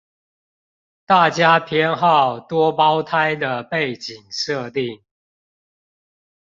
[1.05, 5.03] 大家偏好多胞胎的背景設定